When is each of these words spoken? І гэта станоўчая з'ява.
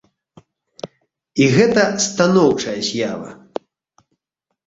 І 1.43 1.49
гэта 1.55 1.83
станоўчая 2.05 2.75
з'ява. 2.87 3.29